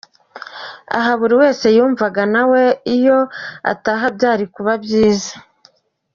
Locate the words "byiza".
4.83-5.33